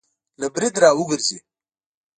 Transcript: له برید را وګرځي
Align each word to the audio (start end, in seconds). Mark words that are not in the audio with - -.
له 0.41 0.47
برید 0.55 0.75
را 0.83 0.89
وګرځي 0.97 1.37